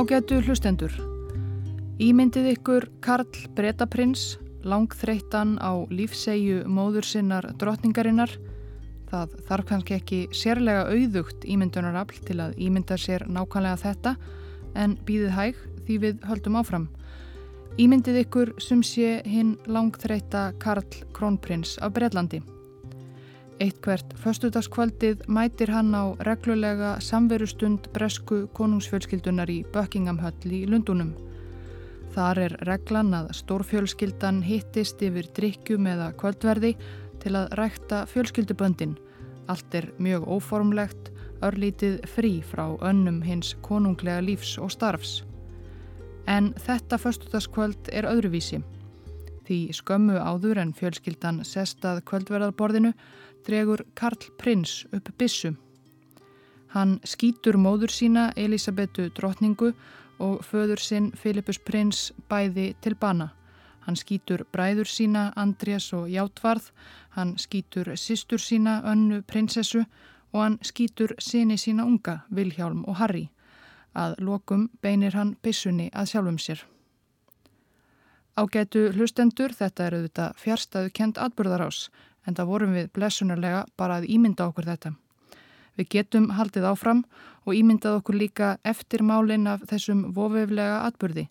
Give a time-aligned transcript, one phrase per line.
[0.00, 0.94] Ágætu hlustendur.
[2.00, 8.32] Ímyndið ykkur Karl Bretaprins, langþreyttan á lífsegju móður sinnar drottningarinnar.
[9.10, 14.14] Það þarf kannski ekki sérlega auðugt ímyndunarafl til að ímynda sér nákvæmlega þetta
[14.72, 16.88] en býðið hæg því við höldum áfram.
[17.76, 21.92] Ímyndið ykkur sem sé hinn langþreytta Karl Krónprins af
[23.60, 23.70] Breitlandi.
[23.70, 31.14] Eittkvert föstudagskvöldið mætir hann á reglulega samverustund bresku konungsfjölskyldunar í Buckingham Hall í Lundunum.
[32.14, 36.74] Þar er reglan að stórfjölskyldan hittist yfir drikkjum eða kvöldverði
[37.20, 38.96] til að rækta fjölskylduböndin.
[39.48, 45.22] Allt er mjög óformlegt, örlítið frí frá önnum hins konunglega lífs og starfs.
[46.26, 48.62] En þetta föstudagskvöld er öðruvísi.
[49.46, 52.92] Því skömmu áður en fjölskyldan sestað kvöldverðarborðinu
[53.46, 55.54] dregur Karl Prins upp bissu.
[56.70, 59.72] Hann skýtur móður sína Elisabetu drotningu
[60.20, 63.32] og föður sinn Filipus Prins bæði til bana.
[63.86, 66.70] Hann skýtur bræður sína Andrés og Játvarð,
[67.16, 69.84] hann skýtur sýstur sína Önnu prinsessu
[70.32, 73.30] og hann skýtur síni sína unga Vilhjálm og Harry.
[73.94, 76.62] Að lokum beinir hann bissunni að sjálfum sér.
[78.38, 81.88] Ágætu hlustendur, þetta er auðvitað fjärstaðu kent atbyrðarás
[82.26, 84.94] en það vorum við blessunarlega bara að ímynda okkur þetta.
[85.78, 87.04] Við getum haldið áfram
[87.46, 91.28] og ímyndað okkur líka eftir málinn af þessum vofeflega atbyrði.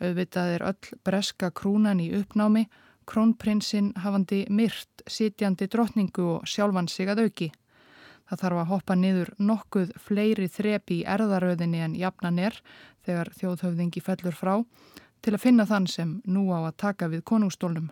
[0.00, 2.64] Auðvitað er öll breska krúnan í uppnámi,
[3.04, 7.50] krónprinsinn hafandi myrt, sitjandi drotningu og sjálfan sig að auki.
[8.30, 12.60] Það þarf að hoppa niður nokkuð fleiri þrepi í erðaröðinni en jafnan er
[13.04, 14.54] þegar þjóðhöfðingi fellur frá
[15.20, 17.90] til að finna þann sem nú á að taka við konungstólnum.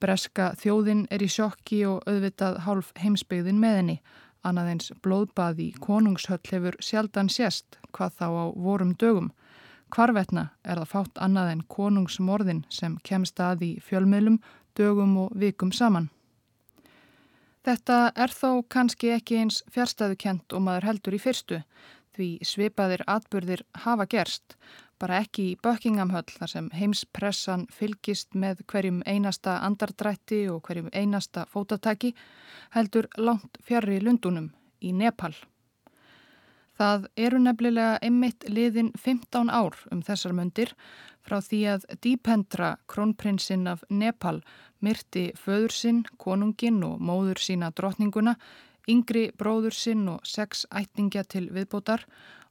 [0.00, 3.96] Breska þjóðin er í sjokki og auðvitað hálf heimsbyggðin með henni.
[4.44, 9.30] Annaðeins blóðbaði konungshöll hefur sjaldan sérst hvað þá á vorum dögum.
[9.94, 14.40] Hvarvetna er það fátt annað en konungsmorðin sem kemst að í fjölmiðlum,
[14.76, 16.10] dögum og vikum saman.
[17.64, 21.62] Þetta er þó kannski ekki eins fjärstaðukent og maður heldur í fyrstu
[22.14, 24.56] því svipaðir atbyrðir hafa gerst
[24.98, 31.46] bara ekki í Buckinghamhöll þar sem heimspressan fylgist með hverjum einasta andardrætti og hverjum einasta
[31.50, 32.14] fótatæki
[32.76, 35.34] heldur langt fjarrri lundunum í Nepal.
[36.74, 40.72] Það eru nefnilega einmitt liðin 15 ár um þessar mundir
[41.24, 44.40] frá því að Dípendra, krónprinsinn af Nepal,
[44.82, 48.34] myrti föður sinn, konungin og móður sína drotninguna,
[48.90, 52.04] yngri bróður sinn og sex ættingja til viðbótar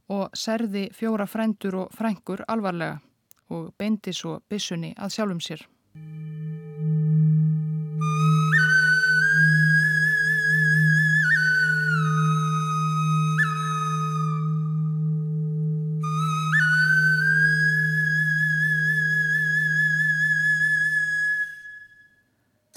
[0.09, 2.97] og serði fjóra frændur og frængur alvarlega
[3.49, 5.63] og beindi svo bissunni að sjálfum sér.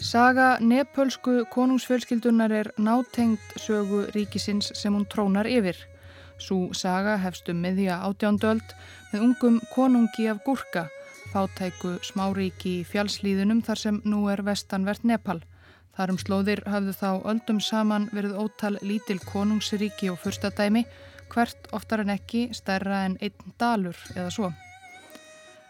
[0.06, 5.76] Saga nepölsku konungsfjölskyldunar er nátengt sögu ríkisins sem hún trónar yfir.
[6.38, 8.74] Sú saga hefst um miðja átjándöld
[9.12, 10.86] með ungum konungi af Gurka,
[11.32, 15.40] fátæku smáríki í fjálslíðunum þar sem nú er vestanvert Nepal.
[15.96, 20.84] Þar um slóðir hafðu þá öldum saman verið ótal lítil konungsríki og fyrstadæmi,
[21.32, 24.52] hvert oftar en ekki stærra en einn dalur eða svo.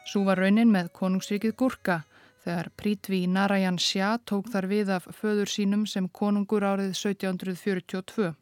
[0.07, 2.01] Sú var raunin með konungsríkið Gurka
[2.47, 8.35] þegar Prítvi Narayan Shah tók þar við af föður sínum sem konungur árið 1742.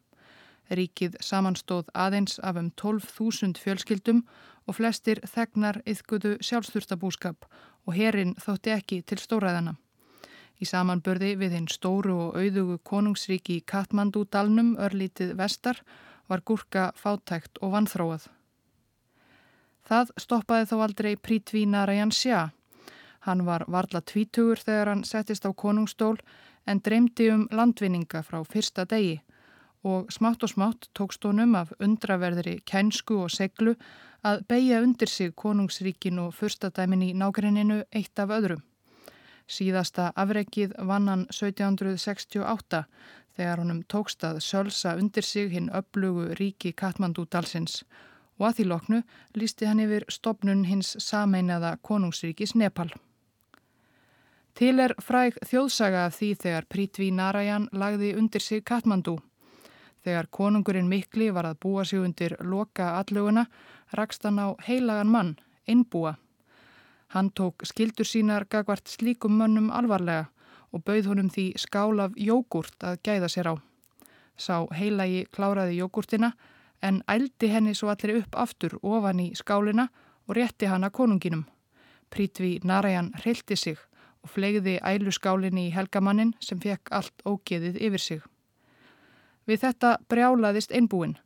[0.69, 4.23] Ríkið samanstóð aðeins af um 12.000 fjölskyldum
[4.65, 7.45] og flestir þegnar yðguðu sjálfsþurftabúskap
[7.85, 9.75] og herin þótti ekki til stóræðana.
[10.57, 15.83] Í samanbörði við hinn stóru og auðugu konungsríki í Katmandú-dalnum örlítið vestar
[16.31, 18.29] var gúrka fátækt og vanþróað.
[19.85, 22.49] Það stoppaði þó aldrei Prítví Narayan Sjá.
[23.27, 26.17] Hann var varla tvítugur þegar hann settist á konungstól
[26.65, 29.19] en dreymdi um landvinninga frá fyrsta degi
[29.85, 33.75] og smátt og smátt tókst honum af undraverðri kænsku og seglu
[34.25, 38.63] að beigja undir sig konungsríkin og fyrstadæmin í nákvæminu eitt af öðrum.
[39.47, 42.83] Síðasta afreikið vann hann 1768
[43.37, 47.83] þegar honum tókst að sölsa undir sig hinn upplugu ríki Katmandúdalsins
[48.39, 49.01] og að því loknu
[49.37, 52.89] lísti hann yfir stopnun hins sameinaða konungsríkis Nepal.
[54.55, 59.17] Til er fræg þjóðsaga af því þegar Prítví Narajan lagði undir sig Katmandú.
[60.05, 63.47] Þegar konungurinn mikli var að búa sig undir loka alluguna,
[63.97, 65.31] rakst hann á heilagan mann,
[65.65, 66.13] innbúa.
[67.15, 70.27] Hann tók skildur sínar gagvart slíkum mönnum alvarlega
[70.71, 73.55] og bauð honum því skál af jógurt að gæða sér á.
[74.37, 76.33] Sá heilagi kláraði jógurtina
[76.83, 79.87] en ældi henni svo allir upp aftur ofan í skálina
[80.27, 81.47] og rétti hana konunginum.
[82.13, 83.81] Prítvi Narajan hreilti sig
[84.21, 88.34] og flegði æluskálinni í helgamannin sem fekk allt ógeðið yfir sig.
[89.45, 91.17] Við þetta brjálaðist einbúin.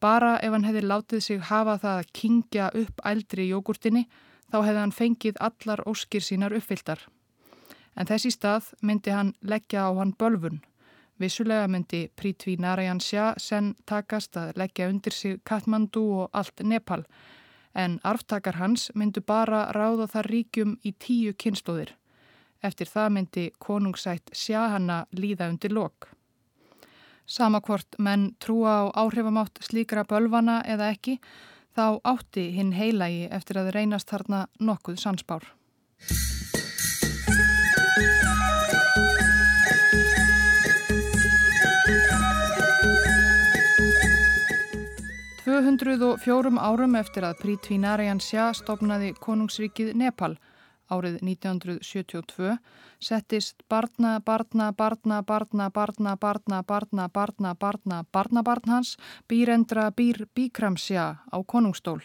[0.00, 4.06] Bara ef hann hefði látið sig hafa það að kingja upp ældri jógurtinni
[4.50, 7.06] þá hefði hann fengið allar óskir sínar uppfylltar.
[7.96, 10.62] En þessi stað myndi hann leggja á hann bölfun.
[11.20, 17.04] Vissulega myndi Prítvi Narajan Sjá senn takast að leggja undir sig Katmandu og allt Nepal
[17.74, 21.94] en arftakar hans myndu bara ráða þar ríkjum í tíu kynnslóðir.
[22.62, 26.08] Eftir það myndi konungsætt sjá hana líða undir lok.
[27.26, 31.18] Samakvort menn trúa á áhrifamátt slíkra bölvana eða ekki,
[31.76, 35.48] þá átti hinn heilagi eftir að reynast þarna nokkuð sansbár.
[45.52, 50.36] 204 árum eftir að Prithvi Narayan Shah stopnaði konungsríkið Nepal
[50.92, 52.56] árið 1972
[53.02, 58.96] settist barna, barna, barna, barna, barna, barna, barna, barna, barna, barna, barna hans
[59.28, 62.02] býrendra býr Bikram Shah á konungstól.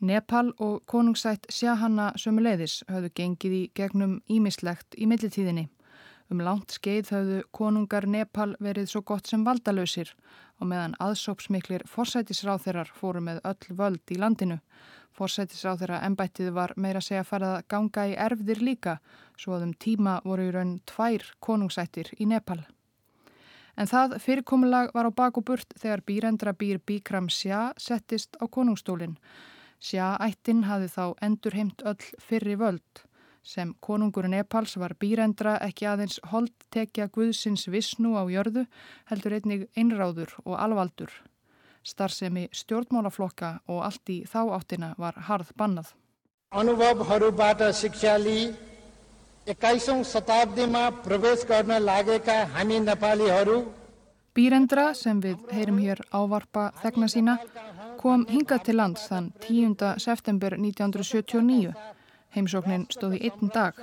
[0.00, 5.68] Nepal og konungsætt Shahanna sömuleiðis höfðu gengið í gegnum ímislegt í millitíðinni.
[6.30, 10.14] Um langt skeið höfðu konungar Nepal verið svo gott sem valdalösir
[10.60, 14.60] og meðan aðsópsmiklir forsætisráþeirar fóru með öll völd í landinu.
[15.20, 18.94] Forsætisráþeira ennbættið var meira segja farið að ganga í erfðir líka
[19.36, 22.62] svo að um tíma voru í raun tvær konungsættir í Nepal.
[23.76, 28.48] En það fyrirkomulag var á bak og burt þegar býrendra býr Bikram Sjá settist á
[28.48, 29.18] konungstólinn.
[29.76, 33.04] Sjá ættin hafi þá endur heimt öll fyrri völd
[33.44, 38.64] sem konungur Nepals var býrendra ekki aðeins holdtekja Guðsins vissnú á jörðu
[39.12, 41.12] heldur einnig einráður og alvaldur.
[41.85, 45.93] Starfsemi stjórnmálaflokka og allt í þá áttina var harð bannað.
[46.51, 48.45] अनुभवहरूबाट शिक्षा लिई
[49.47, 53.57] एक्काइसौँ शताब्दीमा प्रवेश गर्न लागेका हामी नेपालीहरू
[54.35, 57.35] Býrendra sem við heyrum hér ávarpa þegna sína
[58.01, 59.99] kom hingað til lands þann 10.
[59.99, 61.75] september 1979
[62.35, 63.77] Heimsóknin stóði einn dag.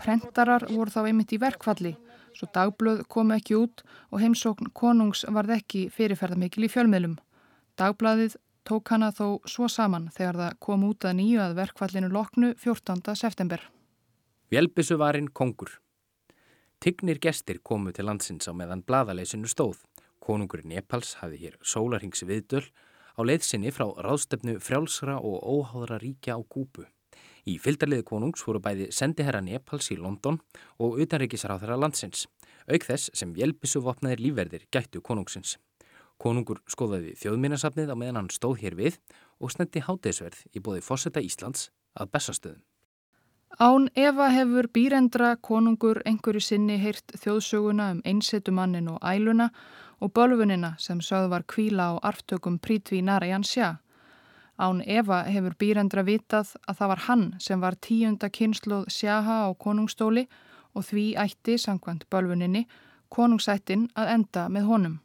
[0.00, 1.92] Prentarar voru þá einmitt í verkfalli,
[2.34, 7.14] svo dagblöð komu ekki út og heimsókn konungs varð ekki fyrirferðamikil í fjölmiðlum.
[7.79, 8.33] Dagbladið
[8.67, 13.13] tók hana þó svo saman þegar það kom út að nýju að verkfallinu loknu 14.
[13.15, 13.61] september.
[14.51, 15.77] Vélbissuvarinn Kongur
[16.83, 19.85] Tignir gestir komu til landsins á meðan bladaleysinu stóð.
[20.19, 22.65] Konungur Nepals hafði hér sólarhings viðdöl
[23.15, 26.83] á leiðsynni frá ráðstefnu frjálsra og óháðra ríkja á Kúpu.
[27.47, 30.41] Í fylgdarliði konungs fóru bæði sendiherra Nepals í London
[30.83, 32.27] og utanrikisráþara landsins,
[32.67, 35.55] auk þess sem vjelbisu vopnaðir lífverðir gættu konungsins.
[36.19, 38.97] Konungur skoðaði þjóðminnarsafnið á meðan hann stóð hér við
[39.39, 42.63] og snendi hátegisverð í bóði fórseta Íslands að bestastöðum.
[43.57, 49.49] Án Eva hefur býrendra konungur einhverju sinni heyrt þjóðsöguna um einsetumannin og æluna
[49.99, 53.79] og bölfunina sem sögð var kvíla á arftökum Prítví Narajan Sjá.
[54.59, 59.49] Án Eva hefur býrendra vitað að það var hann sem var tíunda kynsluð sjaha á
[59.55, 60.27] konungstóli
[60.75, 62.67] og því ætti, sangkvæmt bölfuninni,
[63.09, 64.99] konungsættin að enda með honum.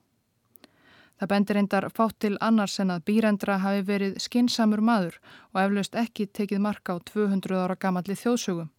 [1.21, 5.21] Það bendir endar fátt til annars en að býrendra hafi verið skinsamur maður
[5.53, 8.73] og eflaust ekki tekið marka á 200 ára gamalli þjóðsögum.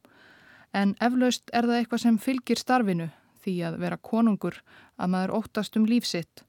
[0.74, 3.10] En eflaust er það eitthvað sem fylgir starfinu
[3.46, 4.60] því að vera konungur
[4.98, 6.44] að maður óttast um lífsitt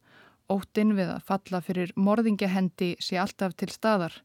[0.46, 4.20] Óttinn við að falla fyrir morðingjahendi sé alltaf til staðar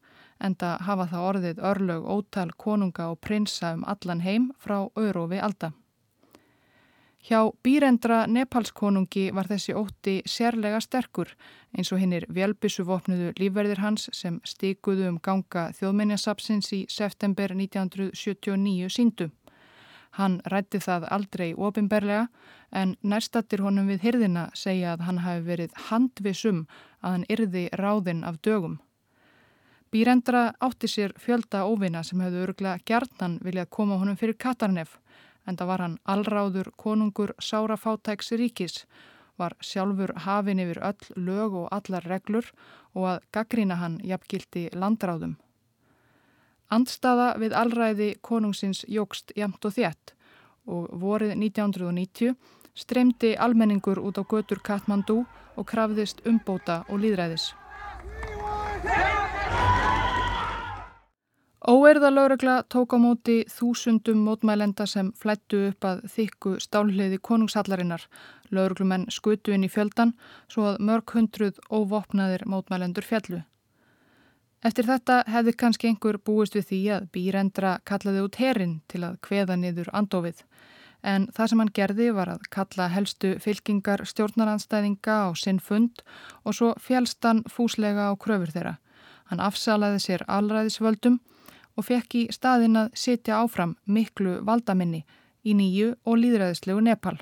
[0.46, 5.42] en það hafa það orðið örlög ótal konunga og prinsa um allan heim frá Örofi
[5.42, 5.72] Alda.
[7.22, 11.30] Hjá býrendra Nepalskonungi var þessi ótti sérlega sterkur
[11.78, 19.30] eins og hinnir velbissuvopnuðu lífverðir hans sem stikuðu um ganga þjóðmenjasapsins í september 1979 síndu.
[20.18, 22.26] Hann rætti það aldrei ofinberlega
[22.74, 26.64] en nærstattir honum við hyrðina segja að hann hafi verið handvisum
[27.04, 28.80] að hann yrði ráðinn af dögum.
[29.94, 34.98] Býrendra átti sér fjölda óvina sem hefðu örglega gjarnan viljað koma honum fyrir Katarnef
[35.48, 38.86] en það var hann allráður konungur Sára Fátæks ríkis,
[39.38, 42.52] var sjálfur hafin yfir öll lög og allar reglur
[42.94, 45.38] og að gaggrína hann jafngildi landráðum.
[46.72, 50.14] Andstaða við allræði konungsins jógst jamt og þétt
[50.72, 52.36] og vorið 1990
[52.76, 55.26] streymdi almenningur út á götur Katmandú
[55.58, 57.52] og krafðist umbóta og líðræðis.
[61.62, 68.08] Óerða laurugla tók á móti þúsundum mótmælenda sem flættu upp að þykku stálhliði konungshallarinnar.
[68.50, 70.16] Lauruglumenn skutu inn í fjöldan
[70.50, 73.44] svo að mörg hundruð óvopnaðir mótmælendur fjallu.
[74.66, 79.22] Eftir þetta hefði kannski einhver búist við því að býrendra kallaði út herin til að
[79.22, 80.42] kveða niður andofið.
[81.06, 86.02] En það sem hann gerði var að kalla helstu fylkingar stjórnaranstæðinga á sinn fund
[86.42, 88.80] og svo fjálst hann fúslega á kröfur þeirra.
[89.30, 91.28] Hann afsalaði sér allræðisvöldum og
[91.86, 95.04] fekk í staðin að setja áfram miklu valdaminni
[95.44, 97.18] í nýju og líðræðislegu Nepal.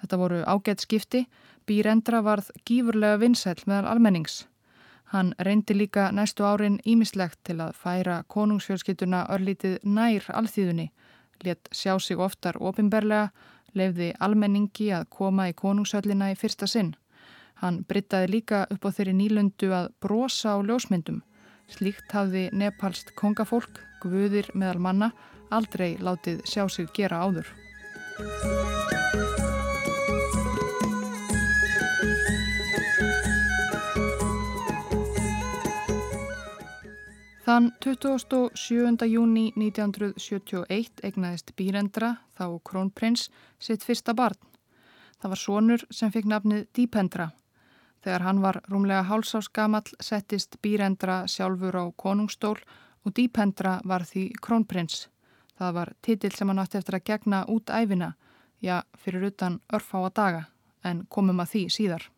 [0.00, 1.26] Þetta voru ágætt skipti,
[1.66, 4.46] Býrendra varð gífurlega vinsæl meðal almennings.
[5.12, 10.88] Hann reyndi líka næstu árin ímislegt til að færa konungsfjölskyttuna örlítið nær alþýðunni,
[11.44, 13.30] let sjá sig oftar ofinberlega,
[13.74, 16.94] lefði almenningi að koma í konungshöllina í fyrsta sinn.
[17.62, 21.22] Hann brittaði líka upp á þeirri nýlundu að brosa á ljósmyndum
[21.70, 25.08] Slíkt hafði nepalst kongafólk, guðir meðal manna,
[25.52, 27.48] aldrei látið sjá sig gera áður.
[37.42, 39.06] Þann 27.
[39.10, 43.28] júni 1971 egnaðist Bírendra, þá krónprins,
[43.58, 44.38] sitt fyrsta barn.
[45.20, 47.32] Það var sonur sem fikk nafnið Dípendra
[48.02, 52.58] Þegar hann var rúmlega hálsásgamall settist Býrendra sjálfur á konungstól
[53.04, 55.08] og Dýpendra var því krónprins.
[55.58, 58.14] Það var titill sem hann átti eftir að gegna út æfina,
[58.58, 60.42] já, fyrir utan örfá að daga,
[60.82, 62.08] en komum að því síðar.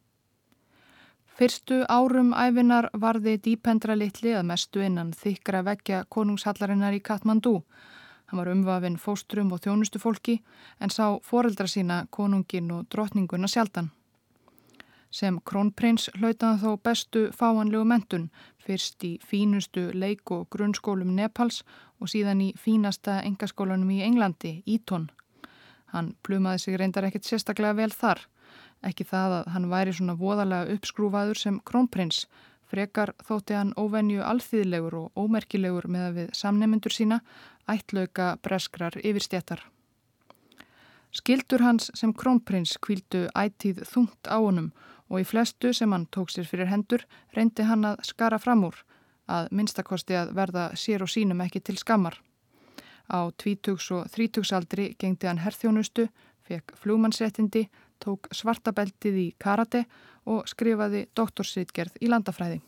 [1.35, 7.57] Fyrstu árum æfinar varði Dýpendra litli að mestu innan þykra vekja konungshallarinnar í Katmandú.
[8.31, 10.39] Hann var umvafinn fóstrum og þjónustu fólki
[10.79, 13.91] en sá foreldra sína konungin og drotninguna sjaldan.
[15.15, 18.25] Sem krónprins hlautaði þó bestu fáanlegu mentun,
[18.59, 21.61] fyrst í fínustu leik- og grunnskólum Nepals
[22.01, 25.11] og síðan í fínasta engaskólanum í Englandi, Ítón.
[25.95, 28.25] Hann plumaði sig reyndar ekkert sérstaklega vel þar.
[28.83, 32.27] Ekki það að hann væri svona voðalega uppskrúfaður sem krónprins,
[32.67, 37.21] frekar þótti hann óvenju alþýðlegur og ómerkilegur með að við samnemundur sína
[37.71, 39.63] ættlauka breskrar yfirstjættar.
[41.15, 46.33] Skildur hans sem krónprins kvíldu ætíð þungt á honum og í flestu sem hann tók
[46.33, 47.05] sér fyrir hendur
[47.37, 48.77] reyndi hann að skara fram úr,
[49.29, 52.19] að minnstakosti að verða sér og sínum ekki til skammar.
[53.09, 56.09] Á tvítugs og þrítugsaldri gengdi hann herþjónustu,
[56.45, 57.69] fekk flúmannsréttindi,
[58.01, 59.85] tók svartabeltið í karate
[60.25, 62.63] og skrifaði doktorsritgerð í landafræði.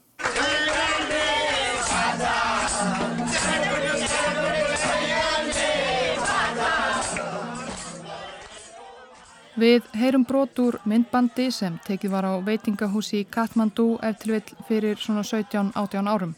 [9.56, 15.00] Við heyrum brot úr myndbandi sem tekið var á veitingahúsi í Katmandú eftir vill fyrir
[15.00, 16.34] svona 17-18 árum.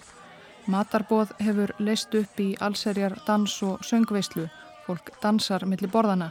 [0.70, 4.46] Matarbóð hefur leist upp í allserjar dans og söngveislu.
[4.86, 6.30] Fólk dansar millir borðana.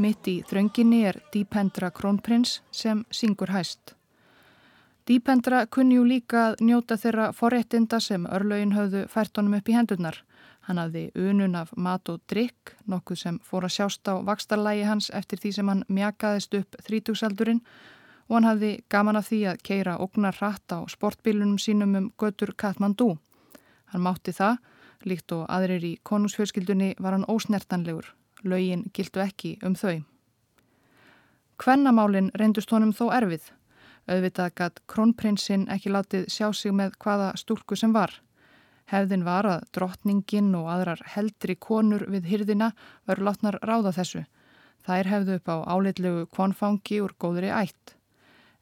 [0.00, 3.92] Mitt í þrönginni er Dípendra Krónprins sem syngur hæst.
[5.04, 9.76] Dípendra kunni jú líka að njóta þeirra forréttinda sem örlögin höfðu fært honum upp í
[9.76, 10.22] hendurnar.
[10.68, 15.10] Hann hafði unun af mat og drikk, nokkuð sem fór að sjást á vakstarlægi hans
[15.10, 17.64] eftir því sem hann mjakaðist upp þrítugsaldurinn
[18.28, 22.54] og hann hafði gaman af því að keira ognar hratt á sportbílunum sínum um götur
[22.54, 23.16] Katmandú.
[23.90, 24.60] Hann mátti það,
[25.04, 28.06] líkt og aðrir í konungsfjölskyldunni var hann ósnertanlegur,
[28.46, 30.04] lögin gildu ekki um þau.
[31.58, 33.50] Kvennamálin reyndust honum þó erfið.
[34.10, 38.14] Auðvitað gætt krónprinsinn ekki látið sjá sig með hvaða stúlku sem var.
[38.92, 42.72] Hefðin var að drottningin og aðrar heldri konur við hyrðina
[43.08, 44.26] veru látnar ráða þessu.
[44.84, 47.94] Þær hefðu upp á áleitlegu konfangi úr góðri ætt.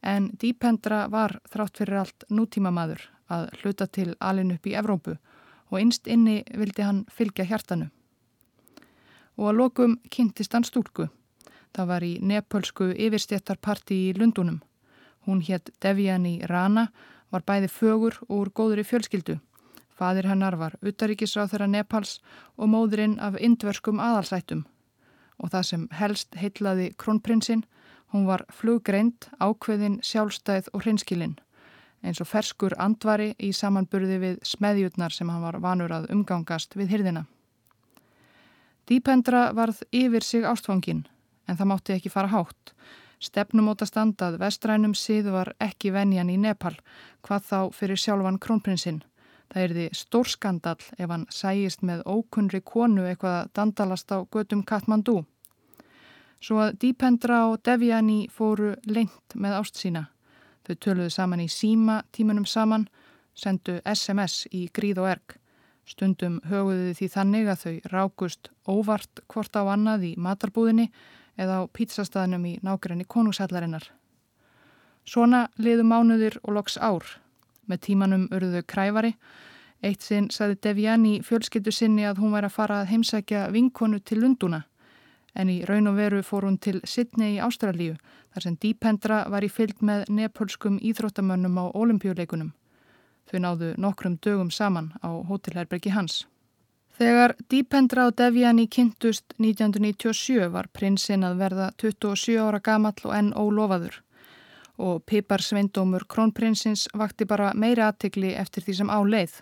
[0.03, 5.17] En Dípendra var þrátt fyrir allt nútíma maður að hluta til alin upp í Evrópu
[5.71, 7.91] og innst inni vildi hann fylgja hjartanu.
[9.39, 11.09] Og að lokum kynntist hann stúlku.
[11.75, 14.61] Það var í nepölsku yfirstjættarparti í Lundunum.
[15.27, 16.89] Hún hétt Deviani Rana,
[17.31, 19.39] var bæði fögur og úr góðri fjölskyldu.
[20.00, 22.14] Fadir hennar var utaríkisráð þeirra Nepals
[22.57, 24.64] og móðurinn af indverskum aðalsættum
[25.40, 27.62] og það sem helst heitlaði krónprinsinn,
[28.12, 31.38] hún var fluggreint, ákveðin, sjálfstæð og hrinskilinn
[32.02, 36.95] eins og ferskur andvari í samanburði við smeðjutnar sem hann var vanur að umgangast við
[36.95, 37.26] hyrðina.
[38.88, 41.04] Dípendra varð yfir sig ástfangin
[41.47, 42.75] en það mátti ekki fara hátt.
[43.21, 46.73] Stefnumóta standað vestrænum síðu var ekki venjan í Nepal,
[47.21, 49.02] hvað þá fyrir sjálfan krónprinsinn.
[49.50, 54.62] Það er því stórskandal ef hann sæjist með ókunri konu eitthvað að dandalast á gödum
[54.62, 55.25] Katmandú.
[56.40, 60.07] Svo að Dípendra og Deviani fóru lengt með ást sína.
[60.64, 62.87] Þau töluðu saman í síma tímunum saman,
[63.35, 65.35] sendu SMS í gríð og erg.
[65.85, 70.87] Stundum höguðu því þannig að þau rákust óvart hvort á annað í matarbúðinni
[71.40, 73.88] eða á pítsastaðnum í nákrenni konungshallarinnar.
[75.04, 77.02] Svona liðu mánuðir og loks ár.
[77.71, 79.15] Með tímanum urðuðu kræfari.
[79.87, 84.21] Eitt sinn saði Deviani fjölskyttu sinni að hún væri að fara að heimsækja vinkonu til
[84.25, 84.65] Lunduna.
[85.39, 87.95] En í raun og veru fór hún til Sydney í Ástralíu
[88.35, 92.50] þar sem Dípendra var í fylg með nepölskum íþróttamönnum á olimpíuleikunum.
[93.31, 96.27] Þau náðu nokkrum dögum saman á hótelherbergi hans.
[96.99, 103.33] Þegar Dípendra og Deviani kynntust 1997 var prinsinn að verða 27 ára gamall og enn
[103.33, 104.03] ólofaður
[104.81, 109.35] og Pipar Sveindómur krónprinsins vakti bara meiri aðtikli eftir því sem á leið.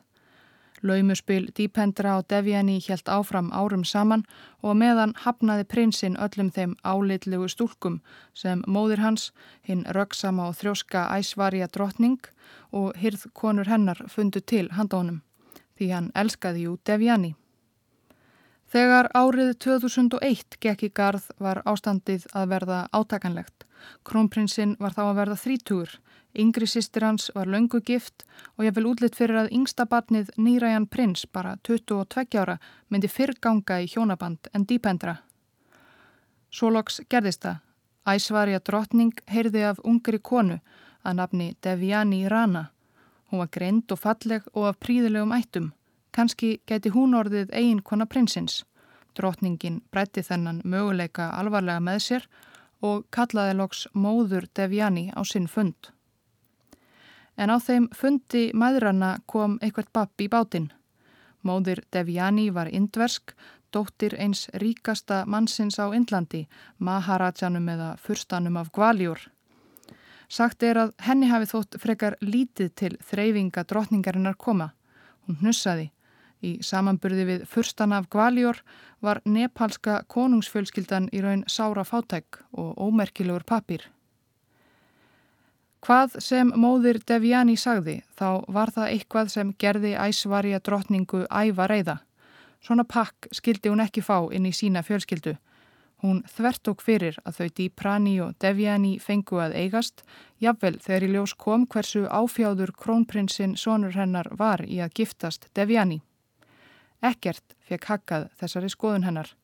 [0.82, 4.24] Laumuspil Dípendra og Deviani helt áfram árum saman
[4.62, 8.00] og meðan hafnaði prinsinn öllum þeim álitlegu stúlkum
[8.34, 12.20] sem móðir hans, hinn röggsama og þrjóska æsvarja drottning
[12.72, 15.22] og hyrð konur hennar fundu til handónum
[15.78, 17.34] því hann elskaði jú Deviani.
[18.68, 23.64] Þegar árið 2001 gekk í garð var ástandið að verða átakanlegt.
[24.04, 25.96] Krónprinsinn var þá að verða þrítúr
[26.38, 28.24] Yngri sýstir hans var löngu gift
[28.56, 32.58] og ég vil útlitt fyrir að yngsta barnið Nýræjan prins, bara 22 ára,
[32.88, 35.16] myndi fyrrganga í hjónaband en dýpendra.
[36.50, 37.64] Soloks gerðist það.
[38.08, 40.60] Æsvarja drottning heyrði af ungri konu
[41.02, 42.68] að nafni Deviani Rana.
[43.28, 45.72] Hún var greind og falleg og af príðilegum ættum.
[46.18, 48.64] Kanski geti hún orðið eigin kona prinsins.
[49.14, 52.26] Drottningin breytti þennan möguleika alvarlega með sér
[52.82, 55.92] og kallaði loks móður Deviani á sinn fund
[57.38, 60.68] en á þeim fundi maðuranna kom eitthvað babb í bátinn.
[61.46, 63.32] Móðir Deviani var indversk,
[63.72, 66.46] dóttir eins ríkasta mannsins á Indlandi,
[66.78, 69.20] Maharajanum eða furstanum af Gvaljúr.
[70.28, 74.72] Sagt er að henni hafi þótt frekar lítið til þreyfinga drotningarinnar koma.
[75.24, 75.92] Hún hnussaði.
[76.38, 78.60] Í samanburði við furstana af Gvaljúr
[79.02, 83.88] var nepalska konungsfjölskyldan í raun sára fátæk og ómerkilegur papir.
[85.82, 91.98] Hvað sem móðir Deviani sagði þá var það eitthvað sem gerði æsvarja drottningu æfa reyða.
[92.60, 95.36] Svona pakk skildi hún ekki fá inn í sína fjölskyldu.
[96.02, 100.04] Hún þvert okk fyrir að þau Díprani og Deviani fengu að eigast,
[100.38, 106.02] jafnvel þegar í ljós kom hversu áfjáður krónprinsinn sonur hennar var í að giftast Deviani.
[107.02, 109.34] Ekkert fekk hakkað þessari skoðun hennar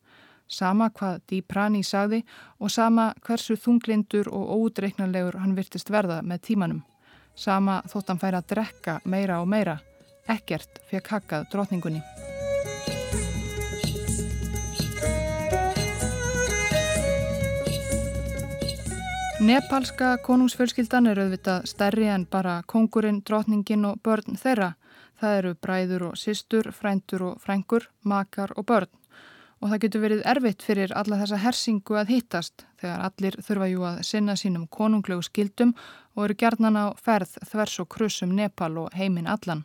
[0.47, 2.21] sama hvað Díprani sagði
[2.59, 6.83] og sama hversu þunglindur og ódreiknarlegur hann virtist verða með tímanum.
[7.35, 9.79] Sama þótt hann færi að drekka meira og meira.
[10.29, 12.01] Ekkert fekk hakkað drotningunni.
[19.45, 24.71] Nepalska konungsfjölskyldan er auðvitað stærri en bara kongurinn, drotningin og börn þeirra.
[25.19, 28.91] Það eru bræður og systur, frændur og frængur, makar og börn
[29.65, 33.85] og það getur verið erfitt fyrir alla þessa hersingu að hittast þegar allir þurfa jú
[33.87, 35.71] að sinna sínum konunglegu skildum
[36.13, 39.63] og eru gerðnan á ferð þvers og krusum Nepal og heiminn allan.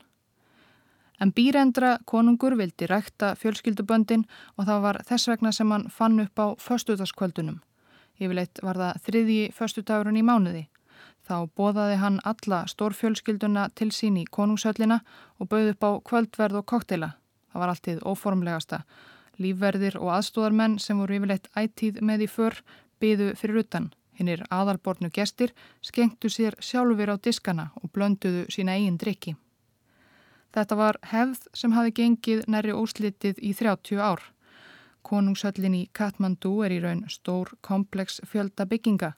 [1.20, 4.24] En býrendra konungur vildi rækta fjölskylduböndin
[4.56, 7.60] og það var þess vegna sem hann fann upp á föstudagskvöldunum.
[8.20, 10.64] Yfirleitt var það þriðji föstudagurinn í mánuði.
[11.30, 14.96] Þá bóðaði hann alla stórfjölskylduna til sín í konungshöllina
[15.38, 17.12] og bauð upp á kvöldverð og koktela.
[17.52, 18.80] Það var alltið óformlegasta
[19.38, 22.58] Lífverðir og aðstóðarmenn sem voru yfirleitt ætíð með í för
[22.98, 23.86] byðu fyrir utan.
[24.18, 25.54] Hinnir aðalbornu gestir
[25.86, 29.36] skengtu sér sjálfur á diskana og blönduðu sína eigin drikki.
[30.50, 34.26] Þetta var hefð sem hafi gengið næri óslitið í 30 ár.
[35.06, 39.14] Konungshöllin í Katmandú er í raun stór komplex fjölda bygginga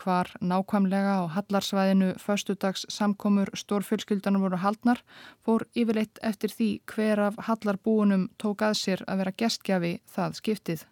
[0.00, 5.02] Hvar nákvæmlega á hallarsvæðinu föstudags samkomur stórfjölskyldanum voru haldnar
[5.44, 10.84] fór yfirleitt eftir því hver af hallarbúunum tók að sér að vera gestgjafi það skiptið.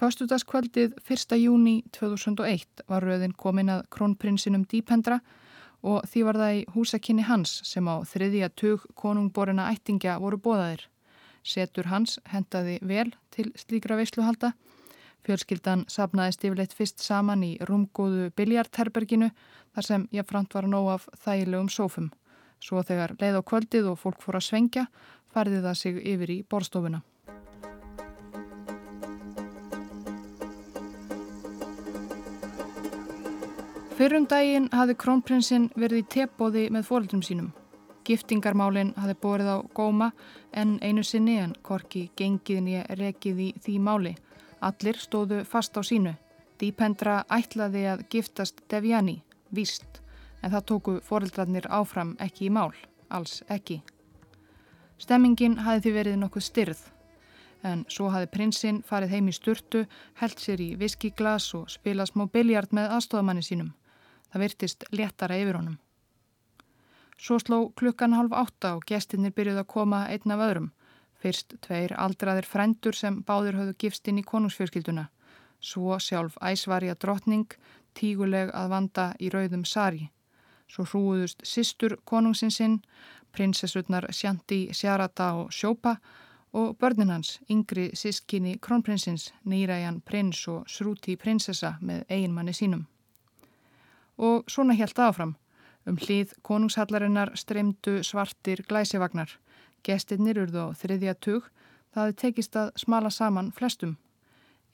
[0.00, 1.36] Föstudagskvöldið 1.
[1.40, 5.20] júni 2001 var rauðin komin að krónprinsinum Dípendra
[5.82, 10.86] og því var það í húsakinni hans sem á þriðja tug konungborina ættingja voru bóðaðir.
[11.42, 14.52] Setur hans hendaði vel til slíkra veisluhalda
[15.26, 19.30] Fjölskyldan sapnaðist yfirleitt fyrst saman í rúmgóðu biljartherberginu
[19.74, 22.10] þar sem ég framt var nóg af þægilegum sófum.
[22.60, 24.88] Svo þegar leið á kvöldið og fólk fór að svengja
[25.32, 27.02] færði það sig yfir í borstofuna.
[34.00, 37.50] Fyrrum daginn hafði krónprinsinn verið í tepóði með fóröldum sínum.
[38.08, 40.06] Giftingarmálinn hafði borið á góma
[40.56, 44.14] en einu sinni en korki gengiðin ég rekið í því máli.
[44.60, 46.14] Allir stóðu fast á sínu.
[46.60, 50.02] Dípendra ætlaði að giftast Deviani, víst,
[50.42, 52.72] en það tóku foreldrarnir áfram ekki í mál,
[53.08, 53.80] alls ekki.
[55.00, 56.88] Stemmingin hafi því verið nokkuð styrð
[57.62, 59.84] en svo hafi prinsinn farið heim í sturtu,
[60.20, 63.72] held sér í viskiglas og spilað smá biljart með aðstofamanni sínum.
[64.32, 65.78] Það virtist léttara yfir honum.
[67.20, 70.70] Svo sló klukkan halv átta og gestinir byrjuð að koma einn af öðrum.
[71.20, 75.08] Fyrst tveir aldraðir frendur sem báðir höfðu gifst inn í konungsfjörskilduna.
[75.60, 77.50] Svo sjálf æsvarja drottning,
[77.94, 80.08] tíguleg að vanda í rauðum sari.
[80.70, 82.78] Svo hrúðust sýstur konungsinsinn,
[83.34, 85.96] prinsessutnar Sjanti, Sjarata og Sjópa
[86.52, 92.86] og börnin hans, yngri sískinni krónprinsins, nýræjan prins og srúti prinsessa með eiginmanni sínum.
[94.18, 95.36] Og svona helt áfram.
[95.86, 99.30] Um hlýð konungshallarinnar streymdu svartir glæsivagnar.
[99.86, 101.46] Gestinnir urðu á þriðja tug,
[101.94, 103.96] það tekist að smala saman flestum.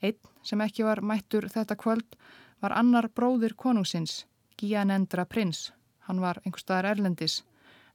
[0.03, 2.17] Einn sem ekki var mættur þetta kvöld
[2.61, 4.25] var annar bróðir konungsins,
[4.57, 5.73] Gíanendra prins.
[6.07, 7.43] Hann var einhver staðar erlendis,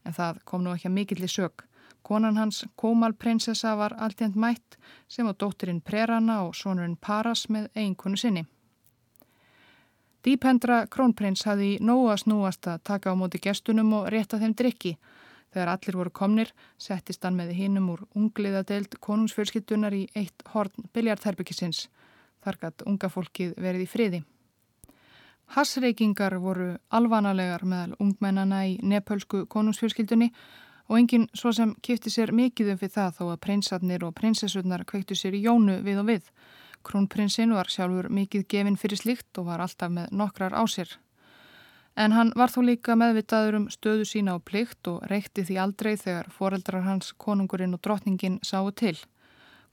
[0.06, 1.66] en það kom nú ekki að mikill í sög.
[2.02, 7.70] Konan hans, Komal prinsessa, var alltjent mætt sem á dóttirinn Prerana og sonurinn Paras með
[7.76, 8.46] eiginkonu sinni.
[10.22, 14.98] Dípendra krónprins hafði nóga snúast að taka á móti gestunum og rétta þeim drikki.
[15.52, 21.90] Þegar allir voru komnir, settist hann með hinnum úr ungliðadeild konungsfjölskyttunar í eitt horn biljartherbyggisins.
[22.42, 24.22] Þar gætt unga fólkið verið í friði.
[25.52, 30.32] Hassreikingar voru alvanalegar meðal ungmennana í nepölsku konungsfjölskyldunni
[30.88, 34.86] og enginn svo sem kipti sér mikið um fyrir það þó að prinsarnir og prinsessurnar
[34.88, 36.32] kveiktu sér í jónu við og við.
[36.88, 40.96] Krónprinsinn var sjálfur mikið gefinn fyrir slikt og var alltaf með nokkrar á sér.
[41.96, 45.96] En hann var þó líka meðvitaður um stöðu sína og plikt og reykti því aldrei
[46.00, 48.96] þegar foreldrar hans konungurinn og drottningin sáu til.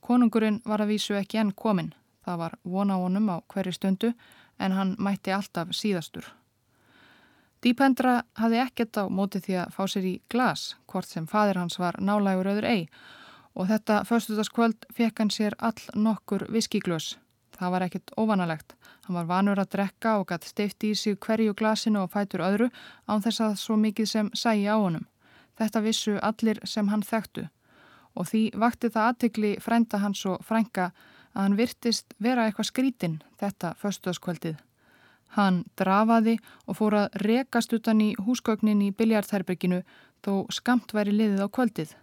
[0.00, 1.94] Konungurinn var að vísu ekki enn kominn.
[2.24, 4.12] Það var vona honum á hverju stundu
[4.59, 6.26] en hann mætti alltaf síðastur.
[7.62, 11.78] Dípendra hafði ekkert á móti því að fá sér í glas, hvort sem fadir hans
[11.78, 12.83] var nálægur öður ei
[13.59, 17.16] og þetta förstutaskvöld fekk hann sér all nokkur viskiglös.
[17.58, 18.74] Það var ekkert óvanalegt.
[19.06, 22.70] Hann var vanur að drekka og gætt steifti í sig hverju glasinu og fætur öðru
[23.08, 25.06] án þess að svo mikið sem sæi á honum.
[25.58, 27.48] Þetta vissu allir sem hann þekktu
[28.18, 30.90] og því vakti það aðtikli frænda hans og frænga
[31.34, 34.56] að hann virtist vera eitthvað skrítinn þetta förstutaskvöldið.
[35.36, 39.82] Hann drafaði og fór að rekast utan í húsgögnin í biljartherberginu
[40.24, 41.94] þó skamt væri liðið á kvöldið.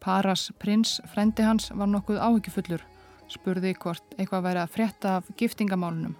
[0.00, 2.93] Paras prins, frendi hans, var nokkuð áhyggjufullur.
[3.32, 6.14] Spurði hvort eitthvað væri að frétta af giftingamálunum.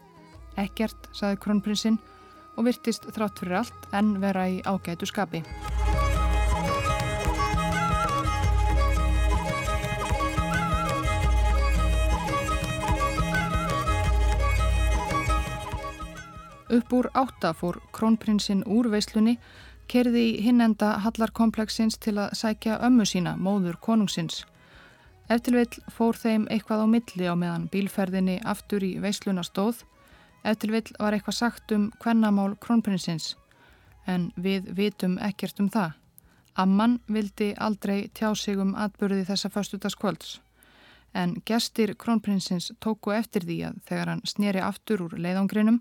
[0.61, 1.99] Ekkert, saði kronprinsinn
[2.57, 5.43] og virtist þrátt fyrir allt en vera í ágætu skapi.
[16.75, 19.37] Upp úr átta fór krónprinsinn úr veislunni,
[19.87, 24.43] kerði í hinnenda hallarkomplexins til að sækja ömmu sína, móður konungsins.
[25.33, 29.81] Eftirvill fór þeim eitthvað á milli á meðan bílferðinni aftur í veisluna stóð.
[30.45, 33.33] Eftirvill var eitthvað sagt um hvernamál krónprinsins,
[34.07, 35.95] en við vitum ekkert um það.
[36.55, 40.39] Amman vildi aldrei tjá sig um atbyrði þessa förstutaskvölds.
[41.15, 45.81] En gestir krónprinsins tóku eftir því að þegar hann snýri aftur úr leiðangrinum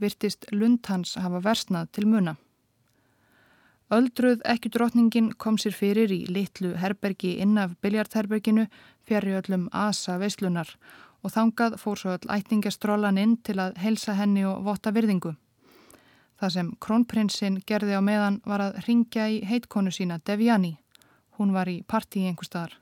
[0.00, 2.36] virtist lund hans hafa versnað til muna.
[3.90, 8.68] Öldruð ekki drotningin kom sér fyrir í litlu herbergi innaf biljartherberginu
[9.02, 10.70] fjari öllum asa veislunar
[11.24, 15.34] og þangað fór svo öll ættingastrólan inn til að helsa henni og votta virðingu.
[16.40, 20.76] Það sem krónprinsinn gerði á meðan var að ringja í heitkonu sína Deviani.
[21.36, 22.78] Hún var í parti í einhver staðar.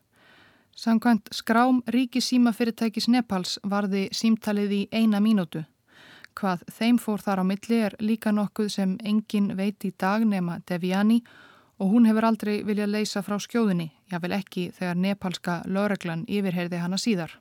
[0.76, 5.64] Samkvæmt skrám ríki símafyrirtækis Nepals varði símtalið í eina mínútu.
[6.38, 10.60] Hvað þeim fór þar á milli er líka nokkuð sem engin veit í dag nema
[10.70, 11.16] Deviani
[11.82, 16.98] og hún hefur aldrei viljað leysa frá skjóðinni, jável ekki þegar nepalska lögreglan yfirherði hana
[16.98, 17.32] síðar.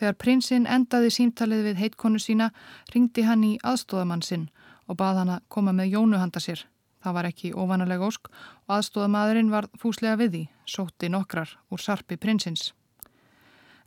[0.00, 2.50] Þegar prinsinn endaði símtalið við heitkonu sína,
[2.92, 4.48] ringdi hann í aðstóðamann sinn
[4.88, 6.64] og bað hann að koma með jónu handa sér.
[7.04, 12.16] Það var ekki óvanalega ósk og aðstóðamadurinn var fúslega við því, sótti nokkrar úr sarpi
[12.16, 12.72] prinsins.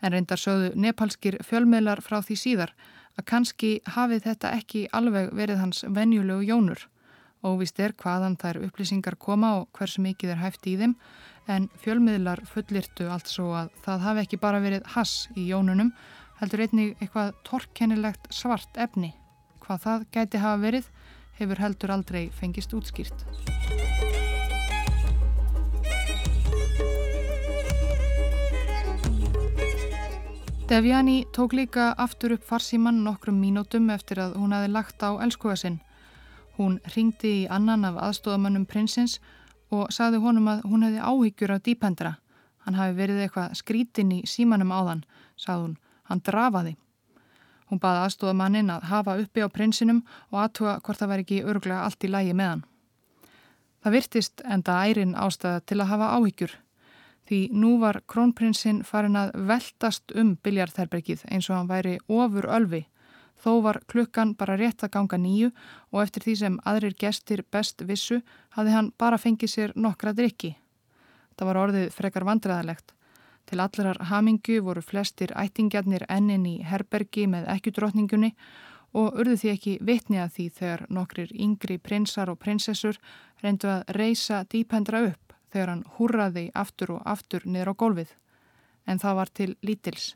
[0.01, 2.77] En reyndar sögðu nepalskir fjölmiðlar frá því síðar
[3.19, 6.85] að kannski hafi þetta ekki alveg verið hans venjulegu jónur.
[7.43, 10.95] Óvist er hvaðan þær upplýsingar koma og hversu mikið er hæft í þeim
[11.49, 15.93] en fjölmiðlar fullirtu allt svo að það hafi ekki bara verið hass í jónunum
[16.39, 19.13] heldur einnig eitthvað torkennilegt svart efni.
[19.63, 20.91] Hvað það gæti hafa verið
[21.39, 23.27] hefur heldur aldrei fengist útskýrt.
[30.69, 35.55] Deviani tók líka aftur upp farsíman nokkrum mínútum eftir að hún hafi lagt á elskuga
[35.57, 35.79] sinn.
[36.57, 39.15] Hún ringdi í annan af aðstofamönnum prinsins
[39.73, 42.13] og sagði honum að hún hefði áhyggjur af dýpendra.
[42.61, 45.03] Hann hafi verið eitthvað skrítin í símanum áðan,
[45.33, 45.75] sagði hún.
[46.05, 46.77] Hann drafaði.
[47.65, 51.43] Hún baði aðstóða mannin að hafa uppi á prinsinum og aðtuga hvort það væri ekki
[51.49, 52.65] örglega allt í lægi með hann.
[53.81, 56.59] Það virtist enda ærin ástæða til að hafa áhyggjur.
[57.29, 62.87] Því nú var krónprinsinn farin að veltast um biljarþerbergið eins og hann væri ofur ölfi
[63.39, 65.51] Þó var klukkan bara rétt að ganga nýju
[65.93, 68.19] og eftir því sem aðrir gestir best vissu
[68.55, 70.57] hafði hann bara fengið sér nokkra drikki.
[71.39, 72.91] Það var orðið frekar vandræðalegt.
[73.47, 78.33] Til allarar hamingu voru flestir ættingjarnir ennin í herbergi með ekkjudrótningunni
[78.99, 82.99] og urðu því ekki vitni að því þegar nokkrir yngri prinsar og prinsessur
[83.41, 88.15] reyndu að reysa dýpendra upp þegar hann húrraði aftur og aftur niður á gólfið.
[88.87, 90.15] En það var til lítils.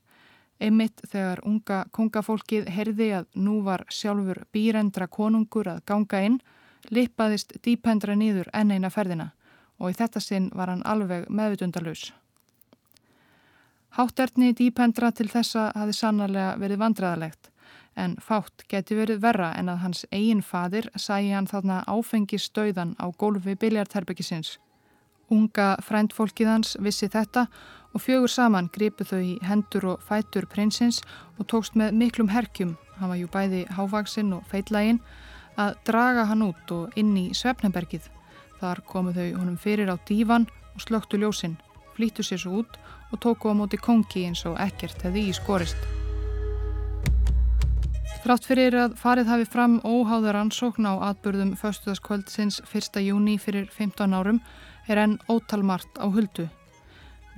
[0.60, 6.42] Einmitt þegar unga kongafólkið herði að nú var sjálfur býrendra konungur að ganga inn,
[6.90, 9.32] lippaðist dýpendra nýður enn eina ferðina
[9.80, 12.12] og í þetta sinn var hann alveg meðvitundalus.
[13.94, 17.50] Hátterni dýpendra til þessa hafi sannarlega verið vandræðalegt
[17.96, 22.96] en fátt geti verið verra en að hans eigin fadir sæi hann þarna áfengi stauðan
[22.98, 24.58] á gólfi biljarterbyggisins.
[25.34, 27.48] Unga frændfólkið hans vissi þetta
[27.94, 31.02] og fjögur saman gripu þau í hendur og fætur prinsins
[31.40, 35.02] og tókst með miklum herkjum, hann var jú bæði hávaksinn og feitlægin,
[35.58, 38.10] að draga hann út og inn í Svefnenbergið.
[38.62, 41.60] Þar komu þau honum fyrir á dívan og slögtu ljósinn,
[41.98, 42.80] flýttu sér svo út
[43.12, 45.78] og tóku á móti kongi eins og ekkert hefði í skorist.
[48.24, 53.02] Þrátt fyrir að farið hafi fram óháður ansókn á atbyrðum föstudaskvöldsins 1.
[53.04, 54.40] júni fyrir 15 árum
[54.88, 56.50] er enn ótalmart á huldu.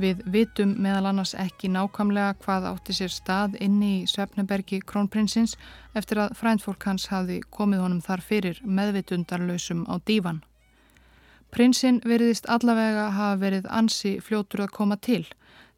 [0.02, 5.56] Við vitum meðal annars ekki nákvæmlega hvað átti sér stað inni í Svefnebergi krónprinsins
[5.96, 10.44] eftir að frændfólk hans hafi komið honum þar fyrir meðvitundarlausum á dívan.
[11.56, 15.24] Prinsinn veriðist allavega hafa verið ansi fljótur að koma til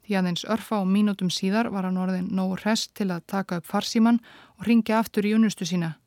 [0.08, 3.66] því aðeins örfa og mínútum síðar var hann orðin nógu rest til að taka upp
[3.68, 4.22] farsíman
[4.56, 5.98] og ringja aftur í unustu sína.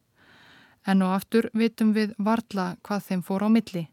[0.89, 3.83] En og aftur vitum við varla hvað þeim fór á milli.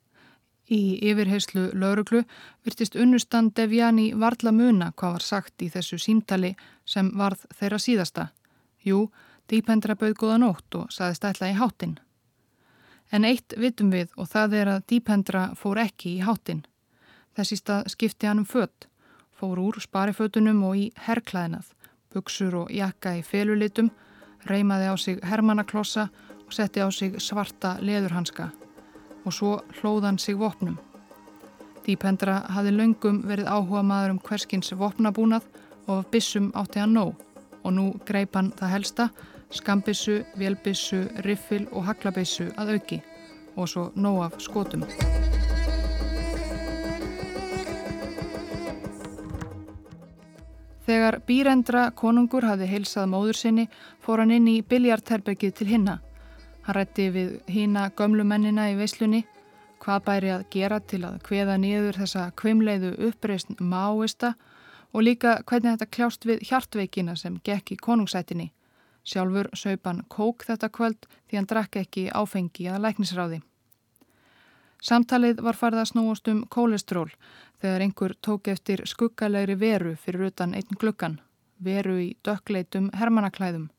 [0.68, 2.22] Í yfirheyslu lauruglu
[2.64, 6.50] virtist unnustan Devjani varla muna hvað var sagt í þessu símtali
[6.84, 8.26] sem varð þeirra síðasta.
[8.84, 9.06] Jú,
[9.48, 11.96] dýpendra bauð góða nótt og saðist ætla í hátinn.
[13.12, 16.66] En eitt vitum við og það er að dýpendra fór ekki í hátinn.
[17.32, 18.90] Þessi stað skipti hann um fött,
[19.32, 21.72] fór úr sparifötunum og í herrklæðinað,
[22.12, 23.88] buksur og jakka í felulitum,
[24.44, 26.10] reymaði á sig hermannaklossa
[26.44, 28.52] og setti á sig svarta leðurhanska
[29.28, 30.78] og svo hlóðan sig vopnum.
[31.84, 35.44] Dýpendra hafi löngum verið áhuga maður um hverskins vopnabúnað
[35.88, 37.14] og bissum átti hann nóg
[37.62, 39.08] og nú greip hann það helsta,
[39.52, 43.02] skambissu, vélbissu, riffil og haglabissu að auki
[43.56, 44.84] og svo nóg af skotum.
[50.88, 53.68] Þegar býrendra konungur hafi heilsað móður sinni
[54.00, 55.98] fór hann inn í biljarterbergið til hinna
[56.68, 59.22] Hann rætti við hína gömlumennina í veislunni
[59.80, 64.34] hvað bæri að gera til að hveða niður þessa kvimleiðu uppreysn máista
[64.92, 68.50] og líka hvernig þetta kljást við hjartveikina sem gekk í konungsætinni.
[69.00, 73.40] Sjálfur saupan kók þetta kvöld því hann drakk ekki áfengi að læknisráði.
[74.84, 77.08] Samtalið var farið að snúast um kólestról
[77.62, 81.16] þegar einhver tók eftir skuggalegri veru fyrir utan einn gluggan,
[81.64, 83.70] veru í dökkleitum hermanaklæðum.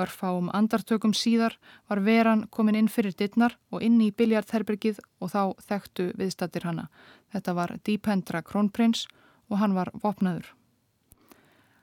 [0.00, 1.56] Örfáum andartökum síðar
[1.88, 6.88] var veran komin inn fyrir dittnar og inn í biljartherbergið og þá þekktu viðstattir hana.
[7.32, 9.06] Þetta var Dípendra Krónprins
[9.50, 10.54] og hann var vopnaður.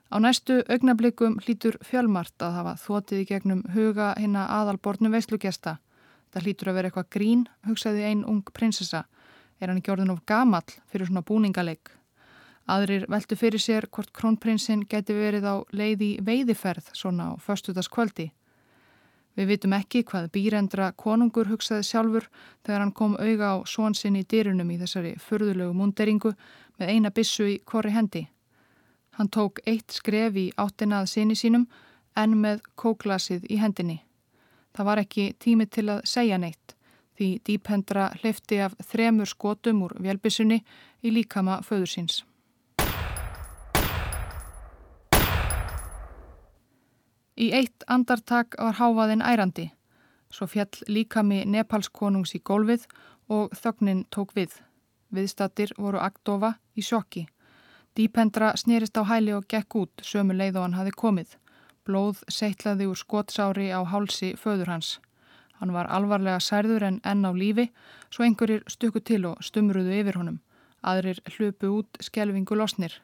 [0.08, 5.76] Á næstu augnablikum hlítur fjölmart að hafa þótið í gegnum huga hinna aðalbornu veislugesta.
[6.32, 9.04] Það hlítur að vera eitthvað grín, hugsaði ein ung prinsessa.
[9.60, 11.97] Er hann ekki orðin of gamall fyrir svona búningaleik?
[12.68, 18.28] Aðrir veldu fyrir sér hvort krónprinsinn geti verið á leiði veiðiferð svona á förstutaskvöldi.
[19.38, 22.26] Við vitum ekki hvað býrendra konungur hugsaði sjálfur
[22.66, 26.34] þegar hann kom auga á svonsinn í dyrunum í þessari förðulegu munderingu
[26.78, 28.26] með eina bissu í korri hendi.
[29.16, 31.68] Hann tók eitt skref í áttinað sinni sínum
[32.18, 34.02] en með kóklasið í hendinni.
[34.76, 36.74] Það var ekki tími til að segja neitt
[37.18, 40.60] því dýphendra hleyfti af þremur skotum úr vélbissunni
[41.02, 42.22] í líkama föðursins.
[47.38, 49.68] Í eitt andartak var háfaðin ærandi.
[50.34, 52.86] Svo fjall líkami Nepalskonungs í gólfið
[53.30, 54.56] og þögnin tók við.
[55.14, 57.28] Viðstattir voru Akdofa í sjokki.
[57.94, 61.36] Dípendra snerist á hæli og gekk út sömu leið og hann hafi komið.
[61.86, 64.88] Blóð seitlaði úr skotsári á hálsi föður hans.
[65.62, 67.68] Hann var alvarlega særður en enn á lífi,
[68.10, 70.40] svo einhverjir stukku til og stumruðu yfir honum.
[70.82, 72.98] Aðrir hlupu út skjelvingu losnir.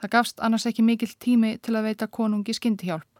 [0.00, 3.15] Það gafst annars ekki mikill tími til að veita konungi skyndihjálp.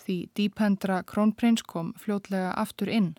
[0.00, 3.12] Því dýpendra krónprins kom fljótlega aftur inn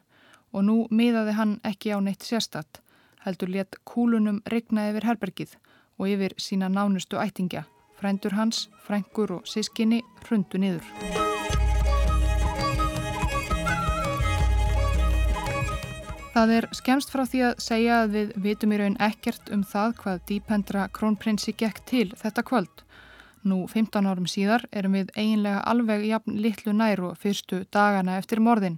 [0.52, 2.82] og nú miðaði hann ekki á neitt sérstatt,
[3.24, 5.56] heldur létt kúlunum regna yfir herbergið
[6.02, 7.64] og yfir sína nánustu ættingja.
[8.02, 10.88] Frændur hans, frængur og sískinni hrundu niður.
[16.32, 19.98] Það er skemst frá því að segja að við vitum í raun ekkert um það
[20.00, 22.84] hvað dýpendra krónprinsi gekk til þetta kvöld.
[23.42, 28.38] Nú 15 árum síðar erum við eiginlega alveg jafn litlu nær og fyrstu dagana eftir
[28.38, 28.78] morðin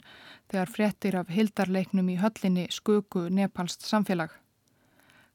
[0.52, 4.32] þegar fréttir af hildarleiknum í höllinni skuku nepalst samfélag.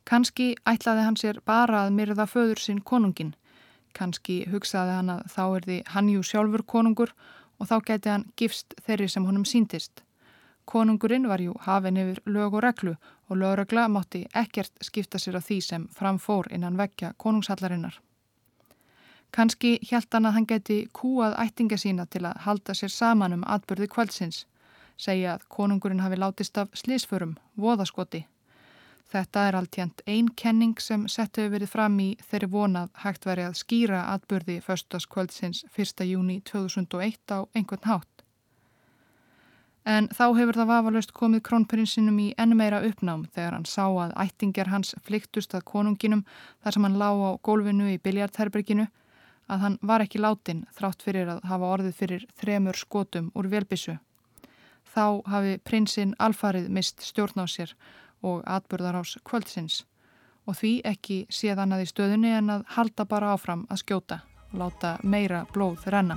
[0.08, 3.34] Kanski ætlaði hann sér bara að myrða föður sinn konungin.
[3.92, 7.12] Kanski hugsaði hann að þá er því hannjú sjálfur konungur
[7.58, 10.00] og þá geti hann gifst þeirri sem honum síndist.
[10.64, 12.96] Konungurinn var jú hafin yfir lög og reglu
[13.28, 18.00] og lögregla mátti ekkert skipta sér á því sem framfór innan vekja konungshallarinnar.
[19.30, 23.44] Kanski hjælt hann að hann geti kúað ættinga sína til að halda sér saman um
[23.46, 24.46] atbyrði kvöldsins
[24.98, 28.24] segja að konungurinn hafi látist af slísförum, voðaskoti.
[29.08, 33.48] Þetta er alltjent einn kenning sem sett hefur verið fram í þeirri vonað hægt verið
[33.48, 36.04] að skýra atbyrði förstaskvöldsins 1.
[36.04, 38.24] júni 2001 á einhvern hátt.
[39.88, 44.12] En þá hefur það vafalust komið krónprinsinum í enn meira uppnám þegar hann sá að
[44.26, 46.26] ættingar hans flyktust að konunginum
[46.60, 48.90] þar sem hann lá á gólfinu í biljartherberginu
[49.48, 53.98] að hann var ekki látin þrátt fyrir að hafa orðið fyrir þremur skotum úr velbissu
[54.94, 57.74] þá hafi prinsinn alfarið mist stjórn á sér
[58.24, 59.84] og atbyrðar ás kvöldsins
[60.48, 64.60] og því ekki séð annað í stöðunni en að halda bara áfram að skjóta og
[64.62, 66.16] láta meira blóð renna.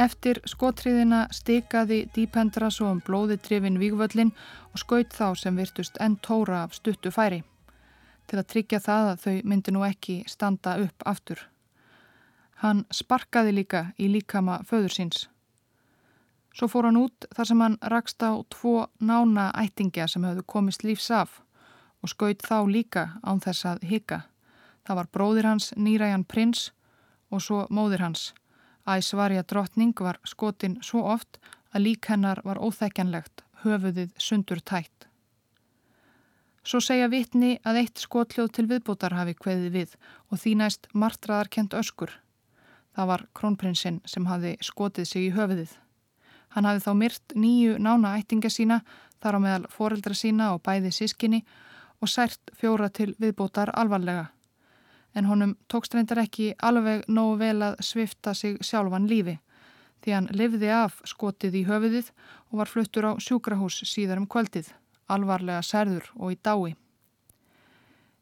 [0.00, 4.30] Eftir skotriðina stikaði dýpendra svo um blóði trefin vígvöllin
[4.72, 7.42] og skaut þá sem virtust enn tóra af stuttu færi
[8.30, 11.42] til að tryggja það að þau myndi nú ekki standa upp aftur.
[12.62, 15.28] Hann sparkaði líka í líkama föður síns.
[16.54, 20.84] Svo fór hann út þar sem hann rakst á tvo nána ættingja sem höfðu komist
[20.86, 21.40] lífs af
[22.02, 24.22] og skaut þá líka án þess að hika.
[24.86, 26.70] Það var bróðir hans Nýræjan prins
[27.30, 28.30] og svo móðir hans.
[28.88, 31.38] Æsvarja drottning var skotin svo oft
[31.74, 35.09] að lík hennar var óþekjanlegt, höfuðið sundur tætt.
[36.60, 39.94] Svo segja vitni að eitt skotljóð til viðbútar hafi kveðið við
[40.28, 42.12] og því næst martraðarkent öskur.
[42.96, 45.72] Það var krónprinsinn sem hafi skotið sig í höfuðið.
[46.52, 48.80] Hann hafi þá myrt nýju nána ættinga sína,
[49.22, 51.44] þar á meðal foreldra sína og bæði sískinni
[52.00, 54.28] og sært fjóra til viðbótar alvarlega.
[55.14, 59.38] En honum tókst reyndar ekki alveg nógu vel að svifta sig sjálfan lífi
[60.00, 62.10] því hann lifði af skotið í höfuðið
[62.50, 64.70] og var fluttur á sjúkrahús síðar um kvöldið,
[65.10, 66.76] alvarlega særður og í dái.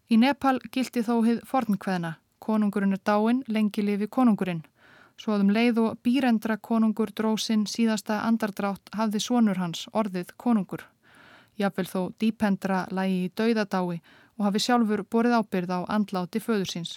[0.08, 2.16] Í Nepal gildi þó hið fornkveðna
[2.48, 4.62] konungurinn er dáin, lengi lifi konungurinn.
[5.18, 10.84] Svo að um leið og býrendra konungur dróðsinn síðasta andardrátt hafði sonur hans orðið konungur.
[11.58, 13.98] Jafnvel þó dýpendra lægi í dauðadái
[14.38, 16.92] og hafi sjálfur borið ábyrð á andláti föður síns.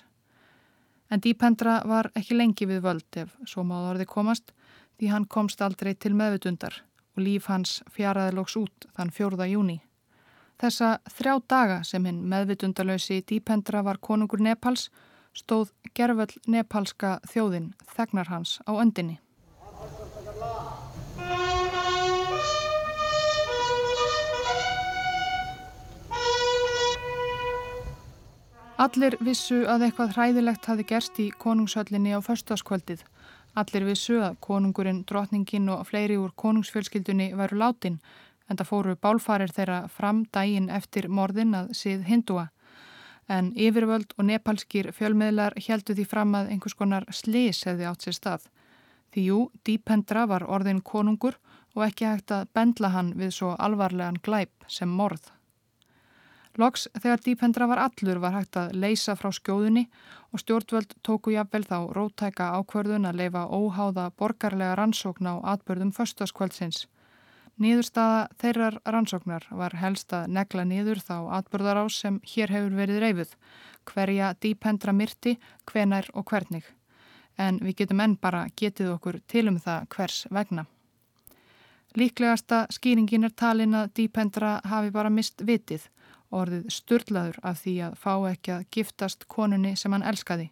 [1.10, 4.54] En dýpendra var ekki lengi við völd ef svo máð orði komast
[5.00, 6.78] því hann komst aldrei til meðvutundar
[7.18, 9.80] og líf hans fjaraði lóks út þann fjórða júni.
[10.62, 14.90] Þessa þrjá daga sem hinn meðvitundalösi dýpendra var konungur Nepals
[15.34, 19.20] stóð gerföll nepalska þjóðin þegnar hans á öndinni.
[28.82, 33.04] Allir vissu að eitthvað hræðilegt hafi gerst í konungshöllinni á förstaskvöldið.
[33.56, 38.00] Allir vissu að konungurinn, drotningin og fleiri úr konungsfjölskyldunni væru látin
[38.50, 42.50] en það fóru bálfarir þeirra fram dægin eftir morðin að sið hindúa
[43.32, 48.18] en yfirvöld og nepalskir fjölmiðlar heldu því fram að einhvers konar slis hefði átt sér
[48.18, 48.48] stað.
[49.12, 51.38] Því jú, Dípendra var orðin konungur
[51.76, 55.32] og ekki hægt að bendla hann við svo alvarlegan glæp sem morð.
[56.60, 59.86] Loks þegar Dípendra var allur var hægt að leysa frá skjóðunni
[60.32, 66.88] og stjórnvöld tóku jafnvel þá rótæka ákverðun að leifa óháða borgarlega rannsókn á atbörðum förstaskvöldsins
[67.62, 73.34] Nýðurstaða þeirrar rannsóknar var helst að negla nýður þá atbyrðarás sem hér hefur verið reyfuð,
[73.86, 75.36] hverja dýpendra myrti,
[75.70, 76.64] hvenar og hvernig.
[77.38, 80.66] En við getum enn bara getið okkur til um það hvers vegna.
[82.00, 85.86] Líklegasta skýringin er talin að dýpendra hafi bara mist vitið,
[86.32, 90.50] orðið sturdlaður af því að fá ekki að giftast konunni sem hann elskaði.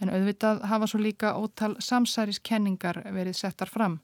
[0.00, 4.00] En auðvitað hafa svo líka ótal samsæriskenningar verið settar fram.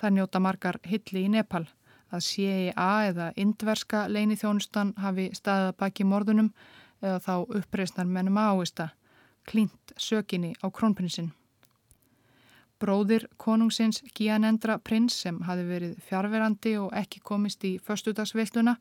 [0.00, 1.66] Það njóta margar hilli í Nepal
[2.10, 6.52] að CIA eða indverska leinithjónustan hafi staðið baki morðunum
[7.00, 8.90] eða þá uppreysnar mennum áista,
[9.46, 11.30] klínt sökinni á krónprinsinn.
[12.80, 18.76] Bróðir konungsins Gianendra prins sem hafi verið fjárverandi og ekki komist í förstudagsveiltuna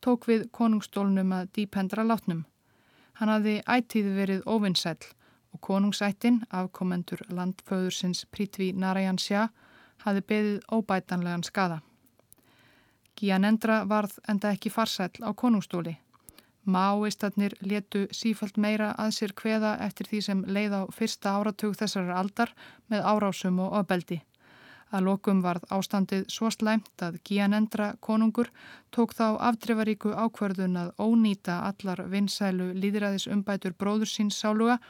[0.00, 2.44] tók við konungstólnum að dýpendra látnum.
[3.20, 4.98] Hann hafi ættíð verið óvinnsæl
[5.52, 9.50] og konungsættin, afkomendur landföðursins Prítvi Narayan Shah,
[10.04, 11.80] hafi beðið óbætanlegan skada.
[13.16, 15.98] Gianendra varð enda ekki farsæl á konungstóli.
[16.64, 22.12] Máistarnir letu sífælt meira að sér kveða eftir því sem leið á fyrsta áratug þessar
[22.14, 22.52] aldar
[22.88, 24.20] með árásum og ofbeldi.
[24.90, 28.48] Að lokum varð ástandið svo slæmt að Gianendra konungur
[28.90, 34.80] tók þá afdrifaríku ákverðun að ónýta allar vinsælu líðræðis umbætur bróður síns sáluga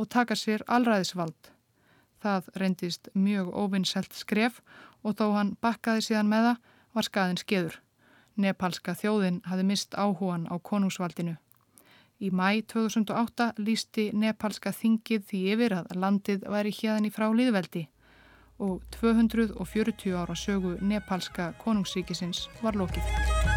[0.00, 1.52] og taka sér allræðisvald.
[2.24, 4.62] Það reyndist mjög óvinnsælt skref
[5.04, 7.78] og þó hann bakkaði síðan með það var skaðin skeður.
[8.40, 11.36] Nepalska þjóðin hafi mist áhúan á konungsvaldinu.
[12.20, 17.88] Í mæ 2008 lísti Nepalska þingið því yfir að landið væri hérðan í frá liðveldi
[18.60, 23.49] og 240 ára sögu Nepalska konungsríkisins var lokið.